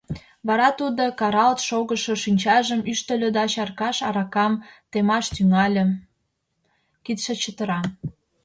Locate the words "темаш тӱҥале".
4.91-5.83